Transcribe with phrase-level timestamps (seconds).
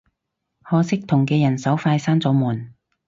[0.63, 2.73] 可惜同嘅人手快閂咗門